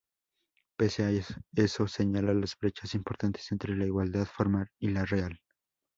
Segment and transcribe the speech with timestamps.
[0.77, 5.39] Pese a ello, señala la "brechas importantes entre la igualdad formal y la real.